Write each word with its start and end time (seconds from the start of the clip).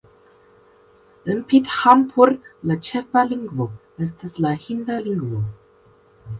En 1.33 1.43
Pithampur 1.51 2.33
la 2.71 2.79
ĉefa 2.89 3.25
lingvo 3.35 3.71
estas 4.07 4.43
la 4.47 4.57
hindia 4.67 5.01
lingvo. 5.11 5.47